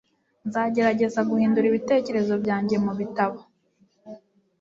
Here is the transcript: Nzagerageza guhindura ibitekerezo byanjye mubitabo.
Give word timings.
Nzagerageza 0.47 1.19
guhindura 1.29 1.65
ibitekerezo 1.67 2.33
byanjye 2.43 2.75
mubitabo. 2.85 3.39